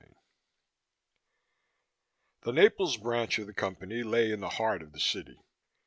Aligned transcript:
II 0.03 0.13
The 2.45 2.53
Naples 2.53 2.97
branch 2.97 3.37
of 3.37 3.45
the 3.45 3.53
Company 3.53 4.01
lay 4.01 4.31
in 4.31 4.39
the 4.39 4.49
heart 4.49 4.81
of 4.81 4.93
the 4.93 4.99
city. 4.99 5.37